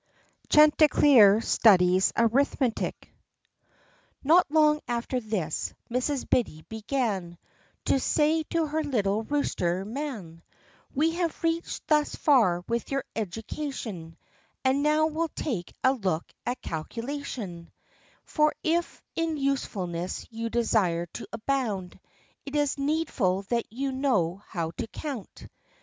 CHANTICLEER 0.49 1.41
STUDIES 1.41 2.11
ARITHMETIC. 2.17 3.11
Not 4.23 4.49
long 4.49 4.79
after 4.87 5.19
this, 5.19 5.75
Mrs. 5.91 6.27
Biddy 6.27 6.63
began 6.69 7.37
To 7.85 7.99
say 7.99 8.41
to 8.49 8.65
her 8.65 8.83
little 8.83 9.21
rooster 9.21 9.85
man, 9.85 10.41
"We 10.95 11.11
have 11.17 11.43
reached 11.43 11.85
thus 11.85 12.15
far 12.15 12.61
with 12.67 12.89
your 12.89 13.03
education, 13.15 14.17
And 14.65 14.81
now 14.81 15.05
we'll 15.05 15.27
take 15.35 15.71
a 15.83 15.93
look 15.93 16.25
at 16.47 16.63
calculation; 16.63 17.71
For 18.23 18.53
if 18.63 19.03
in 19.15 19.37
usefulness 19.37 20.25
you 20.31 20.49
desire 20.49 21.05
to 21.13 21.27
abound, 21.31 21.99
It 22.43 22.55
is 22.55 22.75
needful 22.75 23.43
that 23.49 23.71
you 23.71 23.91
know 23.91 24.41
how 24.47 24.71
to 24.77 24.87
count. 24.87 25.45